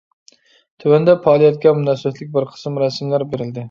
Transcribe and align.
تۆۋەندە 0.85 1.15
پائالىيەتكە 1.27 1.77
مۇناسىۋەتلىك 1.79 2.35
بىر 2.39 2.53
قىسىم 2.57 2.85
رەسىملەر 2.87 3.33
بېرىلدى. 3.33 3.59